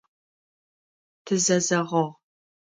[1.25, 2.05] Тызэзэгъыгъ.